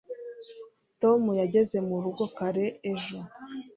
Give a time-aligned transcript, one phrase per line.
[1.01, 3.19] tom yageze murugo kare ejo